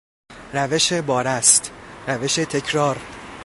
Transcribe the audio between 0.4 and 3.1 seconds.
روش بارست، روش تکرار